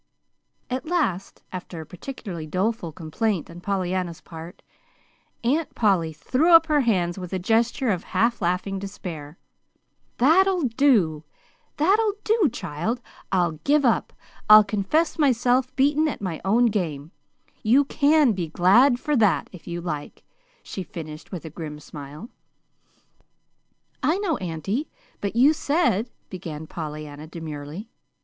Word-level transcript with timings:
At 0.67 0.87
last, 0.87 1.43
after 1.51 1.79
a 1.79 1.85
particularly 1.85 2.47
doleful 2.47 2.91
complaint 2.91 3.51
on 3.51 3.61
Pollyanna's 3.61 4.19
part, 4.19 4.63
Aunt 5.43 5.75
Polly 5.75 6.11
threw 6.11 6.53
up 6.55 6.65
her 6.65 6.79
hands 6.81 7.19
with 7.19 7.33
a 7.33 7.37
gesture 7.37 7.91
of 7.91 8.05
half 8.05 8.41
laughing 8.41 8.79
despair. 8.79 9.37
"That'll 10.17 10.63
do, 10.63 11.23
that'll 11.77 12.13
do, 12.23 12.49
child! 12.51 12.99
I'll 13.31 13.51
give 13.63 13.85
up. 13.85 14.11
I'll 14.49 14.63
confess 14.63 15.19
myself 15.19 15.75
beaten 15.75 16.07
at 16.07 16.19
my 16.19 16.41
own 16.43 16.65
game. 16.65 17.11
You 17.61 17.85
can 17.85 18.31
be 18.33 18.47
GLAD 18.47 18.99
for 18.99 19.15
that, 19.17 19.51
if 19.53 19.67
you 19.67 19.81
like," 19.81 20.23
she 20.63 20.81
finished 20.81 21.31
with 21.31 21.45
a 21.45 21.51
grim 21.51 21.79
smile. 21.79 22.31
"I 24.01 24.17
know, 24.17 24.37
auntie, 24.37 24.89
but 25.19 25.35
you 25.35 25.53
said" 25.53 26.09
began 26.31 26.65
Pollyanna 26.65 27.27
demurely. 27.27 27.91